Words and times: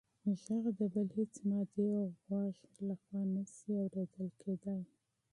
غږ 0.41 0.63
د 0.77 0.79
بل 0.93 1.07
هېڅ 1.17 1.33
مادي 1.49 1.89
غوږ 2.25 2.57
لخوا 2.87 3.21
نه 3.33 3.43
شي 3.53 3.69
اورېدل 3.83 4.27
کېدی. 4.41 4.79